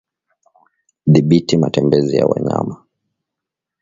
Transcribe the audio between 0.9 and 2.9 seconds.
Dhibiti matembezi ya wanyama